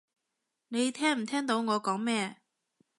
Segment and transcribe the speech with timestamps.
[0.69, 2.37] 你聽唔聽到我講咩？